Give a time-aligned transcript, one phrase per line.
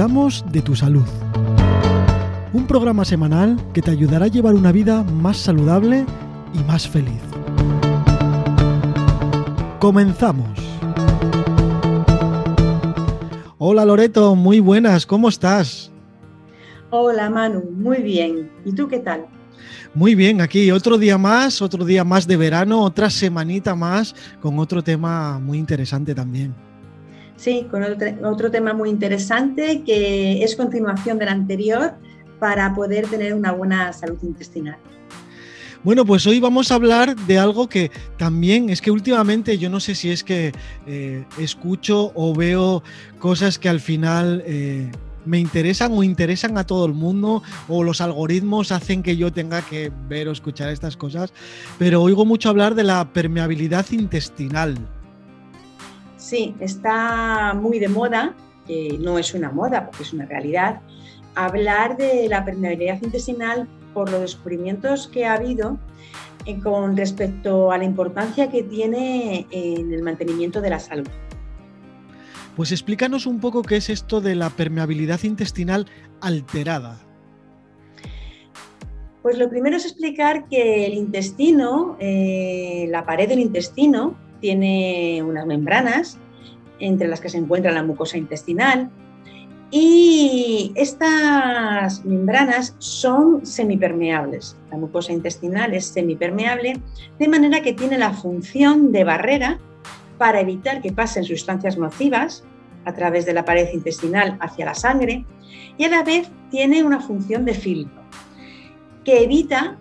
[0.00, 1.04] cuidamos de tu salud.
[2.54, 6.06] Un programa semanal que te ayudará a llevar una vida más saludable
[6.54, 7.20] y más feliz.
[9.78, 10.58] Comenzamos.
[13.58, 15.92] Hola Loreto, muy buenas, ¿cómo estás?
[16.88, 18.50] Hola Manu, muy bien.
[18.64, 19.26] ¿Y tú qué tal?
[19.92, 24.58] Muy bien, aquí otro día más, otro día más de verano, otra semanita más con
[24.60, 26.69] otro tema muy interesante también.
[27.40, 27.82] Sí, con
[28.22, 31.94] otro, tema muy interesante que es continuación del anterior
[32.38, 34.76] para poder tener una buena salud intestinal.
[35.82, 39.80] Bueno, pues hoy vamos a hablar de algo que también es que últimamente yo no
[39.80, 40.52] sé si es que
[40.86, 42.82] eh, escucho o veo
[43.18, 44.90] cosas que al final eh,
[45.24, 49.62] me interesan o interesan a todo el mundo o los algoritmos hacen que yo tenga
[49.62, 51.32] que ver o escuchar estas cosas,
[51.78, 54.76] pero oigo mucho hablar de la permeabilidad intestinal.
[56.30, 60.80] Sí, está muy de moda, que no es una moda porque es una realidad,
[61.34, 65.76] hablar de la permeabilidad intestinal por los descubrimientos que ha habido
[66.46, 71.08] eh, con respecto a la importancia que tiene en el mantenimiento de la salud.
[72.54, 75.86] Pues explícanos un poco qué es esto de la permeabilidad intestinal
[76.20, 77.00] alterada.
[79.22, 85.46] Pues lo primero es explicar que el intestino, eh, la pared del intestino, tiene unas
[85.46, 86.18] membranas
[86.78, 88.90] entre las que se encuentra la mucosa intestinal
[89.70, 94.56] y estas membranas son semipermeables.
[94.70, 96.80] La mucosa intestinal es semipermeable
[97.18, 99.58] de manera que tiene la función de barrera
[100.18, 102.44] para evitar que pasen sustancias nocivas
[102.84, 105.24] a través de la pared intestinal hacia la sangre
[105.78, 108.00] y a la vez tiene una función de filtro
[109.04, 109.76] que evita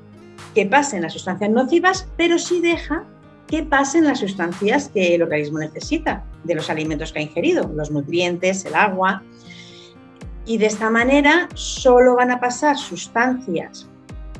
[0.53, 3.05] que pasen las sustancias nocivas, pero sí deja
[3.49, 7.89] que pasen las sustancias que el organismo necesita de los alimentos que ha ingerido, los
[7.89, 9.23] nutrientes, el agua.
[10.45, 13.89] Y de esta manera solo van a pasar sustancias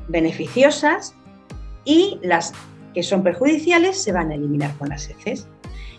[0.08, 1.16] beneficiosas
[1.86, 2.54] y las
[2.94, 5.48] que son perjudiciales se van a eliminar con las heces.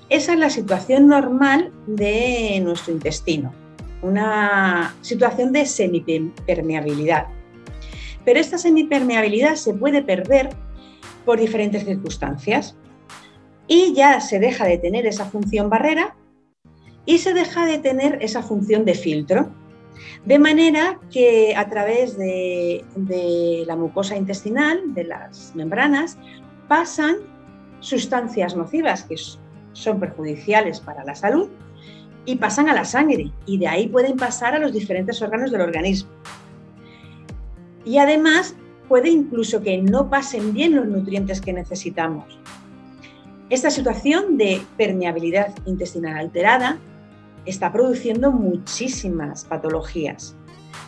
[0.08, 3.52] Esa es la situación normal de nuestro intestino,
[4.02, 7.26] una situación de semipermeabilidad.
[8.24, 10.50] Pero esta semipermeabilidad se puede perder
[11.24, 12.76] por diferentes circunstancias
[13.70, 16.16] y ya se deja de tener esa función barrera
[17.06, 19.48] y se deja de tener esa función de filtro.
[20.24, 22.84] De manera que a través de,
[23.68, 26.18] la mucosa intestinal, de las membranas,
[26.66, 27.18] pasan
[27.78, 29.14] sustancias nocivas que
[29.72, 31.48] son perjudiciales para la salud
[32.26, 35.60] y pasan a la sangre y de ahí pueden pasar a los diferentes órganos del
[35.60, 36.10] organismo.
[37.84, 38.56] Y además
[38.88, 42.40] puede incluso que no pasen bien los nutrientes que necesitamos.
[43.50, 46.78] Esta situación de permeabilidad intestinal alterada
[47.44, 50.36] está produciendo muchísimas patologías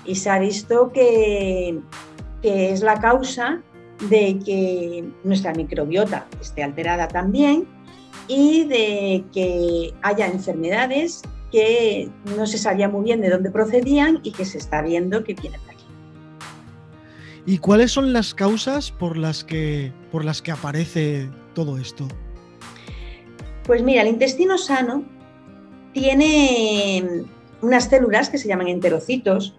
[0.05, 1.81] y se ha visto que,
[2.43, 3.61] es la causa
[4.09, 7.67] de que nuestra microbiota esté alterada también
[8.29, 14.31] y de que haya enfermedades que no se sabía muy bien de dónde procedían y
[14.31, 15.85] que se está viendo que vienen de aquí.
[17.45, 22.07] ¿Y cuáles son las causas por las que, por las que aparece todo esto?
[23.65, 25.05] Pues mira, el intestino sano
[25.93, 27.25] tiene
[27.61, 29.57] unas células que se llaman enterocitos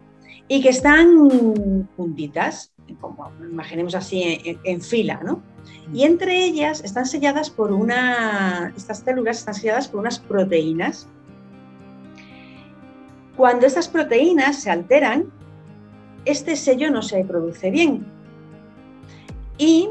[0.48, 5.42] y que están juntitas, como imaginemos así en, fila, ¿no?
[5.94, 11.08] Y entre ellas están selladas por una, estas células están selladas por unas proteínas.
[13.38, 15.32] Cuando estas proteínas se alteran,
[16.26, 18.06] este sello no se produce bien.
[19.58, 19.90] Y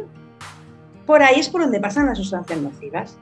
[1.07, 3.19] por ahí es por donde pasan las sustancias nocivas.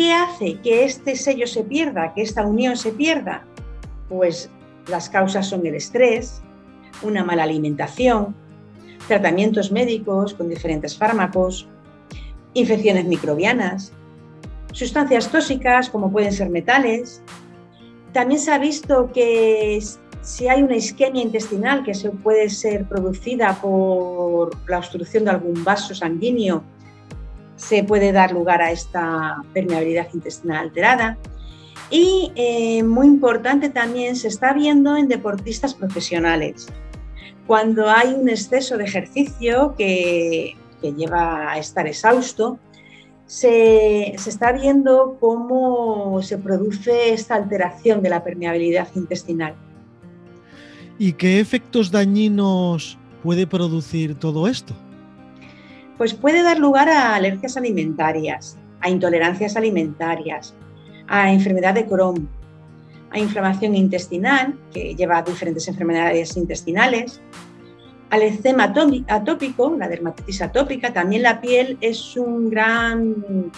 [0.00, 3.44] ¿Qué hace que este sello se pierda, que esta unión se pierda?
[4.08, 4.48] Pues
[4.88, 6.40] las causas son el estrés,
[7.02, 8.34] una mala alimentación,
[9.08, 11.68] tratamientos médicos con diferentes fármacos,
[12.54, 13.92] infecciones microbianas,
[14.72, 17.22] sustancias tóxicas como pueden ser metales.
[18.14, 19.84] También se ha visto que
[20.22, 25.62] si hay una isquemia intestinal que se puede ser producida por la obstrucción de algún
[25.62, 26.64] vaso sanguíneo
[27.60, 31.18] se puede dar lugar a esta permeabilidad intestinal alterada.
[31.90, 36.68] Y eh, muy importante también se está viendo en deportistas profesionales.
[37.46, 42.58] Cuando hay un exceso de ejercicio que, lleva a estar exhausto,
[43.26, 49.54] se, se, está viendo cómo se produce esta alteración de la permeabilidad intestinal.
[50.98, 54.74] ¿Y qué efectos dañinos puede producir todo esto?
[56.00, 60.54] Pues puede dar lugar a alergias alimentarias, a intolerancias alimentarias,
[61.06, 62.26] a enfermedad de Crohn,
[63.10, 67.20] a inflamación intestinal, que lleva a diferentes enfermedades intestinales,
[68.08, 68.72] al eczema
[69.08, 73.52] atópico, la dermatitis atópica, también la piel es un gran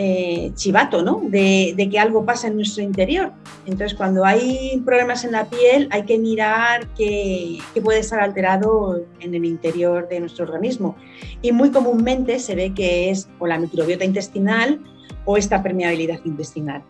[0.00, 1.22] eh, chivato, ¿no?
[1.24, 3.32] De, que algo pasa en nuestro interior.
[3.66, 9.34] Entonces, cuando hay problemas en la piel, hay que mirar qué, puede estar alterado en
[9.34, 10.94] el interior de nuestro organismo.
[11.42, 14.78] Y muy comúnmente se ve que es o la microbiota intestinal
[15.24, 16.84] o esta permeabilidad intestinal.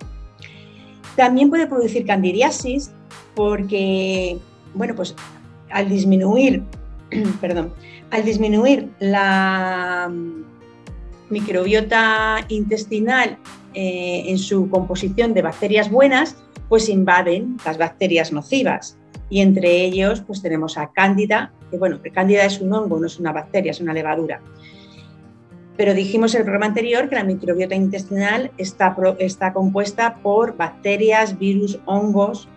[1.17, 2.91] También puede producir candidiasis
[3.35, 4.37] porque,
[4.75, 5.17] bueno, pues
[5.71, 6.63] al disminuir,
[7.41, 7.73] perdón,
[8.11, 10.13] al disminuir la
[11.31, 13.39] microbiota intestinal
[13.75, 16.37] eh, en su composición de bacterias buenas,
[16.69, 18.99] pues invaden las bacterias nocivas.
[19.31, 23.07] Y entre ellos, pues tenemos a Cándida, que bueno, que Cándida es un hongo, no
[23.07, 24.41] es una bacteria, es una levadura.
[25.77, 31.39] Pero dijimos en el programa anterior que la microbiota intestinal está, está compuesta por bacterias,
[31.39, 32.49] virus, hongos.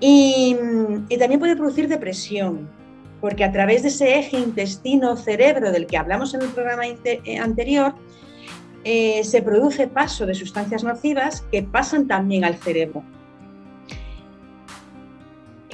[0.00, 0.56] Y,
[1.08, 2.68] y también puede producir depresión,
[3.24, 7.94] porque a través de ese eje intestino-cerebro del que hablamos en el programa eh, anterior,
[8.84, 13.02] eh, se produce paso de sustancias nocivas que pasan también al cerebro.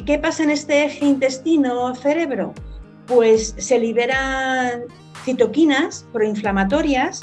[0.07, 2.55] ¿Qué pasa en este eje intestino-cerebro?
[3.09, 4.83] Pues se liberan
[5.25, 7.21] citoquinas proinflamatorias,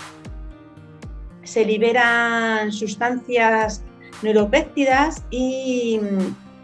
[1.43, 3.81] se liberan sustancias
[4.21, 6.01] neuropéptidas y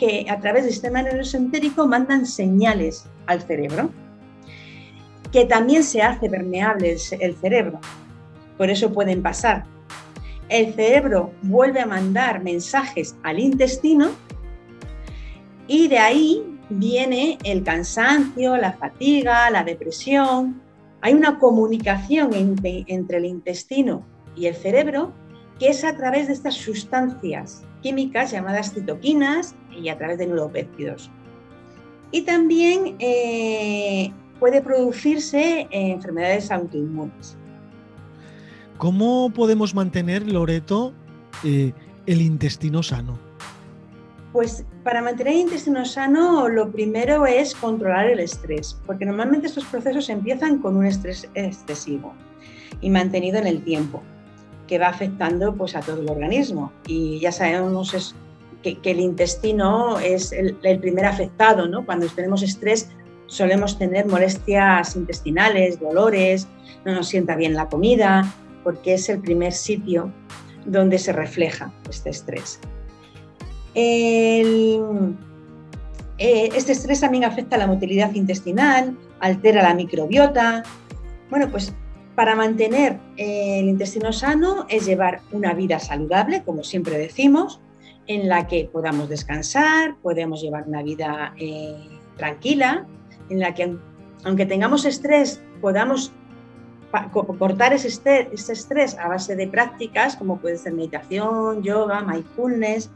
[0.04, 3.90] que a través del sistema nervioso entérico mandan señales al cerebro,
[5.32, 7.80] que también se hace permeable el cerebro.
[8.58, 9.64] Por eso pueden pasar.
[10.50, 14.10] El cerebro vuelve a mandar mensajes al intestino
[15.68, 20.62] y de ahí viene el cansancio, la fatiga, la depresión.
[21.00, 24.06] Hay una comunicación entre, entre el intestino
[24.36, 25.14] y el cerebro
[25.60, 31.12] que es a través de estas sustancias químicas llamadas citoquinas y a través de neuropéptidos.
[32.12, 37.38] Y también eh, puede producirse enfermedades autoinmunes.
[38.78, 40.94] ¿Cómo podemos mantener, Loreto,
[41.44, 41.74] eh,
[42.06, 43.20] el intestino sano?
[44.32, 49.66] Pues para mantener el intestino sano lo primero es controlar el estrés, porque normalmente estos
[49.66, 52.14] procesos empiezan con un estrés excesivo
[52.82, 54.02] y mantenido en el tiempo,
[54.68, 56.72] que va afectando pues, a todo el organismo.
[56.88, 58.16] Y ya sabemos
[58.62, 61.86] que, el intestino es el, primer afectado, ¿no?
[61.86, 62.90] Cuando tenemos estrés
[63.28, 66.48] solemos tener molestias intestinales, dolores,
[66.86, 68.32] no nos sienta bien la comida,
[68.64, 70.12] porque es el primer sitio
[70.66, 72.60] donde se refleja este estrés.
[73.76, 74.80] Eh,
[76.18, 80.64] este estrés también afecta la motilidad intestinal, altera la microbiota.
[81.30, 81.74] Bueno, pues
[82.16, 87.60] para mantener el intestino sano es llevar una vida saludable, como siempre decimos,
[88.08, 91.88] en la que podamos descansar, podemos llevar una vida eh,
[92.18, 92.86] tranquila,
[93.30, 93.76] en la que
[94.26, 96.14] aunque tengamos estrés, podamos
[97.40, 102.90] cortar ese estrés, a base de prácticas como puede ser meditación, yoga, mindfulness,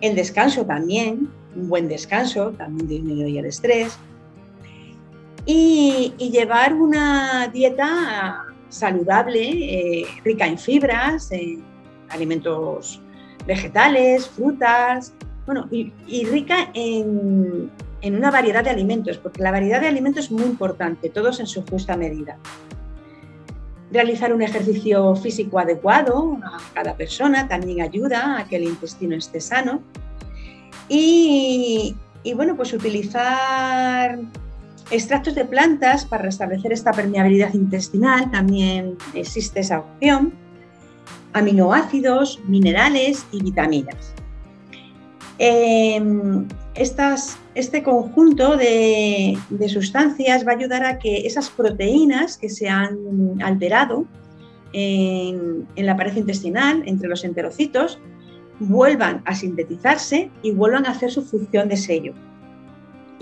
[0.00, 3.96] el descanso también, un buen descanso también disminuye el estrés,
[5.44, 11.62] y, llevar una dieta saludable, eh, rica en fibras, en
[12.08, 13.00] alimentos
[13.46, 15.12] vegetales, frutas,
[15.46, 17.70] bueno, y, rica en,
[18.02, 21.64] una variedad de alimentos, porque la variedad de alimentos es muy importante, todos en su
[21.66, 22.38] justa medida.
[23.90, 29.40] Realizar un ejercicio físico adecuado a cada persona también ayuda a que el intestino esté
[29.40, 29.82] sano.
[30.88, 31.94] Y
[32.34, 34.18] bueno, pues utilizar
[34.92, 40.34] extractos de plantas para restablecer esta permeabilidad intestinal, también existe esa opción
[41.32, 44.14] aminoácidos, minerales y vitaminas.
[45.38, 49.36] Em, este conjunto de,
[49.68, 52.96] sustancias va a ayudar a que esas proteínas que se han
[53.42, 54.06] alterado
[54.72, 57.98] en, la pared intestinal, entre los enterocitos,
[58.60, 62.14] vuelvan a sintetizarse y vuelvan a hacer su función de sello.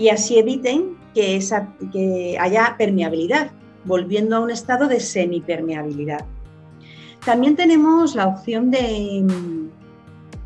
[0.01, 1.39] Y así eviten que,
[2.39, 3.51] haya permeabilidad,
[3.85, 6.25] volviendo a un estado de semipermeabilidad.
[7.23, 9.23] También tenemos la opción de,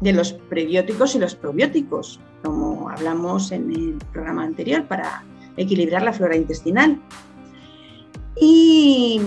[0.02, 5.24] los prebióticos y los probióticos, como hablamos en el programa anterior, para
[5.56, 7.00] equilibrar la flora intestinal.
[8.38, 9.22] Y,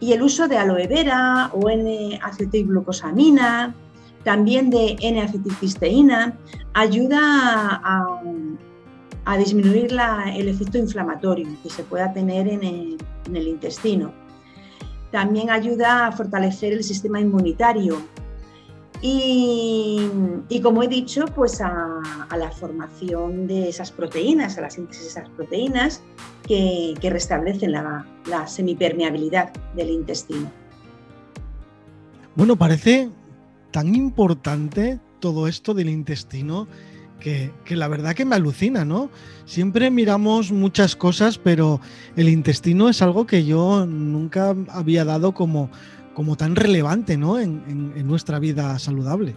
[0.00, 3.74] el uso de aloe vera o N-acetilglucosamina,
[4.22, 6.38] también de N-acetilcisteína,
[6.72, 8.20] ayuda a,
[9.36, 9.96] disminuir
[10.34, 12.96] el efecto inflamatorio que se pueda tener en
[13.34, 14.12] el intestino
[15.10, 17.96] también ayuda a fortalecer el sistema inmunitario
[19.02, 22.02] Y, como he dicho, pues a,
[22.36, 26.02] la formación de esas proteínas, a la síntesis de esas proteínas
[26.46, 28.04] que, restablecen la,
[28.46, 30.50] semipermeabilidad del intestino.
[32.34, 33.10] Bueno, parece
[33.70, 36.66] tan importante todo esto del intestino
[37.20, 39.10] que, la verdad que me alucina, ¿no?
[39.44, 41.80] Siempre miramos muchas cosas, pero
[42.16, 45.70] el intestino es algo que yo nunca había dado como,
[46.14, 47.38] como tan relevante, ¿no?
[47.38, 49.34] En, nuestra vida saludable.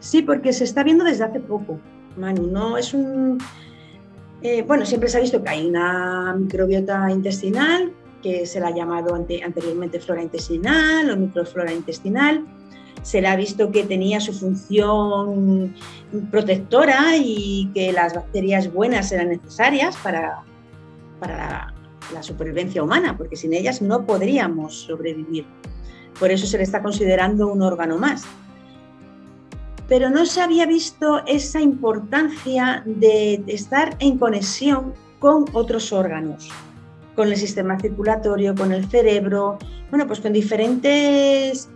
[0.00, 1.80] Sí, porque se está viendo desde hace poco,
[2.16, 2.46] Manu.
[2.46, 3.38] No es un.
[4.42, 8.74] Eh, bueno, siempre se ha visto que hay una microbiota intestinal que se la ha
[8.74, 12.44] llamado anteriormente flora intestinal o microflora intestinal
[13.02, 15.74] se le ha visto que tenía su función
[16.30, 20.42] protectora y que las bacterias buenas eran necesarias para,
[21.20, 21.74] para
[22.12, 25.46] la, supervivencia humana, porque sin ellas no podríamos sobrevivir.
[26.18, 28.24] Por eso se le está considerando un órgano más.
[29.88, 36.50] Pero no se había visto esa importancia de estar en conexión con otros órganos,
[37.14, 39.58] con el sistema circulatorio, con el cerebro,
[39.90, 41.70] bueno, pues con diferentes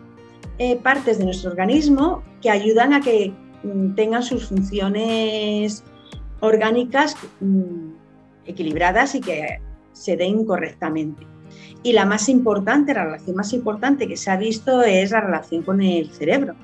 [0.62, 3.32] eh, partes de nuestro organismo que ayudan a que
[3.64, 5.82] mm, tengan sus funciones
[6.38, 7.90] orgánicas mm,
[8.46, 9.58] equilibradas y que
[9.92, 11.26] se den correctamente.
[11.82, 15.64] Y la más importante, la relación más importante que se ha visto es la relación
[15.64, 16.54] con el cerebro,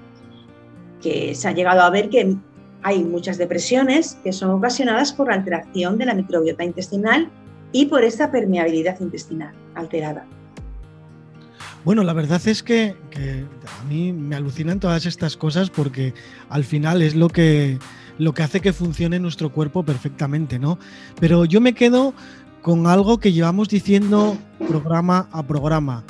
[1.03, 2.37] que se ha llegado a ver que
[2.83, 7.33] hay muchas depresiones que son ocasionadas por la alteración de la microbiota intestinal
[7.73, 10.25] y por esta permeabilidad intestinal alterada.
[11.89, 16.13] Bueno, la verdad es que, a mí me alucinan todas estas cosas porque
[16.51, 17.79] al final es lo que,
[18.19, 20.79] lo que hace que funcione nuestro cuerpo perfectamente, ¿no?
[21.19, 22.13] Pero yo me quedo
[22.61, 24.37] con algo que llevamos diciendo
[24.69, 26.05] programa a programa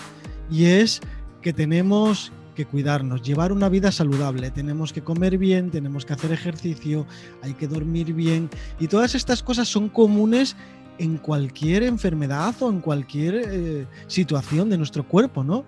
[0.51, 1.01] y es
[1.43, 6.33] que tenemos que cuidarnos, llevar una vida saludable, tenemos que comer bien, tenemos que hacer
[6.33, 7.07] ejercicio,
[7.41, 10.57] hay que dormir bien y todas estas cosas son comunes
[10.99, 15.65] en cualquier enfermedad o en cualquier eh, situación de nuestro cuerpo, ¿no?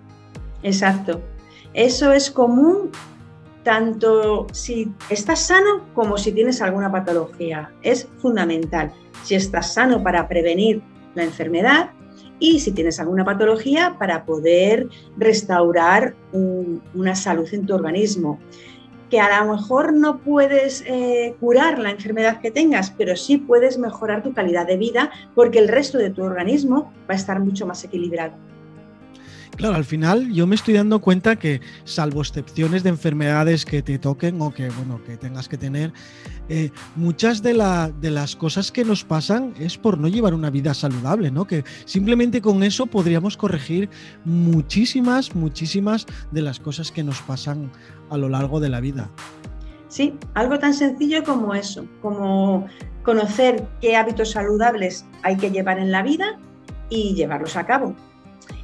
[0.63, 1.21] Exacto.
[1.73, 2.91] Eso es común
[3.63, 7.71] tanto si estás sano como si tienes alguna patología.
[7.81, 8.91] Es fundamental.
[9.23, 10.81] Si estás sano para prevenir
[11.15, 11.91] la enfermedad
[12.39, 18.39] y si tienes alguna patología para poder restaurar una salud en tu organismo
[19.11, 23.77] que a lo mejor no puedes eh, curar la enfermedad que tengas, pero sí puedes
[23.77, 27.67] mejorar tu calidad de vida porque el resto de tu organismo va a estar mucho
[27.67, 28.33] más equilibrado.
[29.55, 33.99] Claro, al final yo me estoy dando cuenta que, salvo excepciones de enfermedades que te
[33.99, 35.93] toquen o que, bueno, que tengas que tener,
[36.49, 37.53] eh, muchas de,
[37.99, 41.45] de, las cosas que nos pasan es por no llevar una vida saludable, ¿no?
[41.45, 43.89] Que simplemente con eso podríamos corregir
[44.25, 47.71] muchísimas, muchísimas de las cosas que nos pasan
[48.09, 49.11] a lo largo de la vida.
[49.89, 52.65] Sí, algo tan sencillo como eso, como
[53.03, 56.39] conocer qué hábitos saludables hay que llevar en la vida
[56.89, 57.95] y llevarlos a cabo.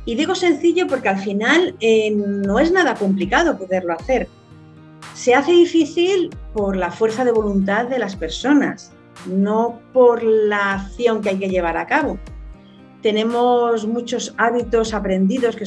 [0.07, 4.29] Y digo sencillo porque al final eh, no es nada complicado poderlo hacer.
[5.13, 8.93] Se hace difícil por la fuerza de voluntad de las personas,
[9.25, 12.17] no por la acción que hay que llevar a cabo.
[13.01, 15.65] Tenemos muchos hábitos aprendidos que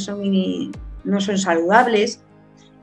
[1.04, 2.22] no son saludables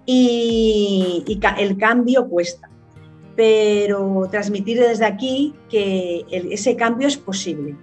[0.05, 2.69] y, el cambio cuesta.
[3.35, 7.75] Pero transmitir desde aquí que ese cambio es posible.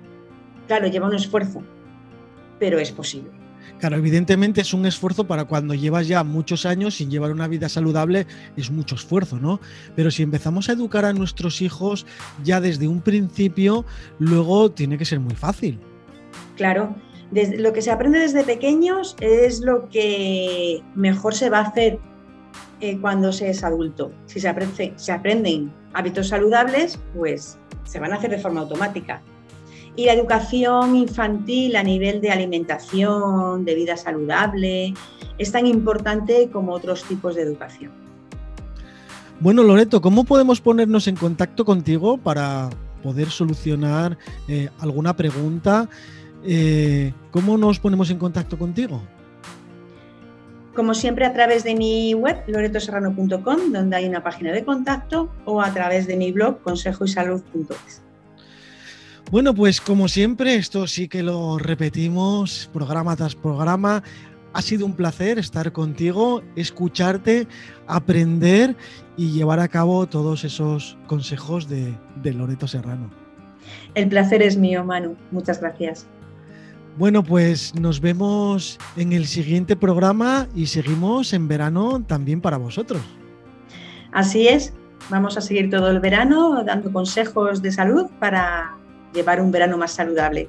[0.68, 1.60] Claro, lleva un esfuerzo,
[2.60, 3.43] pero es posible.
[3.78, 7.68] Claro, evidentemente es un esfuerzo para cuando llevas ya muchos años sin llevar una vida
[7.68, 8.26] saludable,
[8.56, 9.60] es mucho esfuerzo, ¿no?
[9.94, 12.06] Pero si empezamos a educar a nuestros hijos
[12.42, 13.84] ya desde un principio,
[14.18, 15.78] luego tiene que ser muy fácil.
[16.56, 16.94] Claro,
[17.32, 21.98] lo que se aprende desde pequeños es lo que mejor se va a hacer
[22.80, 24.12] eh, cuando se es adulto.
[24.26, 29.20] Si se, se aprenden hábitos saludables, pues se van a hacer de forma automática.
[29.96, 34.94] Y la educación infantil a nivel de alimentación, de vida saludable,
[35.38, 37.92] es tan importante como otros tipos de educación.
[39.40, 42.70] Bueno, Loreto, ¿cómo podemos ponernos en contacto contigo para
[43.02, 44.16] poder solucionar
[44.48, 45.88] eh, alguna pregunta?
[46.44, 49.02] Eh, ¿Cómo nos ponemos en contacto contigo?
[50.74, 55.60] Como siempre a través de mi web, loretoserrano.com, donde hay una página de contacto, o
[55.60, 58.03] a través de mi blog, consejoysalud.es.
[59.30, 64.02] Bueno, pues como siempre, esto sí que lo repetimos programa tras programa.
[64.52, 67.48] Ha sido un placer estar contigo, escucharte,
[67.88, 68.76] aprender
[69.16, 73.10] y llevar a cabo todos esos consejos de, Loreto Serrano.
[73.94, 75.16] El placer es mío, Manu.
[75.32, 76.06] Muchas gracias.
[76.96, 83.02] Bueno, pues nos vemos en el siguiente programa y seguimos en verano también para vosotros.
[84.12, 84.72] Así es,
[85.10, 88.76] vamos a seguir todo el verano dando consejos de salud para
[89.14, 90.48] llevar un verano más saludable.